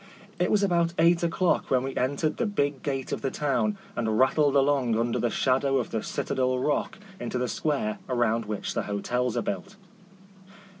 [0.39, 4.17] It was about eight o'clock when we entered the big gate of the town, and
[4.17, 8.81] rattled along under the shadow of the citadel rock into the square around which the
[8.89, 9.75] hotels are built.